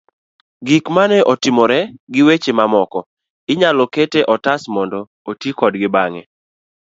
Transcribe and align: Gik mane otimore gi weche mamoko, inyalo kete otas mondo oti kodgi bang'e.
Gik 0.67 0.85
mane 0.95 1.17
otimore 1.31 1.79
gi 2.13 2.21
weche 2.27 2.51
mamoko, 2.59 2.99
inyalo 3.51 3.83
kete 3.93 4.19
otas 4.33 4.61
mondo 4.75 4.99
oti 5.29 5.49
kodgi 5.59 5.87
bang'e. 5.95 6.21